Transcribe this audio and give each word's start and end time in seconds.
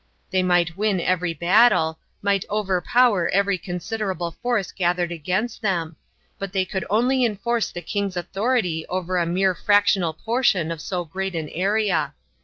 They 0.31 0.41
might 0.41 0.75
win 0.77 0.99
every 0.99 1.31
battle, 1.35 1.99
might 2.23 2.43
overpower 2.49 3.29
every 3.29 3.59
considerable 3.59 4.31
force 4.31 4.71
gathered 4.71 5.11
against 5.11 5.61
them, 5.61 5.95
but 6.39 6.53
they 6.53 6.65
could 6.65 6.85
only 6.89 7.23
enforce 7.23 7.69
the 7.69 7.83
king's 7.83 8.17
authority 8.17 8.83
over 8.89 9.17
a 9.17 9.27
mere 9.27 9.53
fractional 9.53 10.13
portion 10.13 10.71
of 10.71 10.81
so 10.81 11.05
great 11.05 11.35
an 11.35 11.49
area. 11.49 12.15